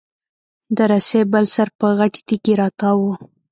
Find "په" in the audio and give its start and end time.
1.79-1.87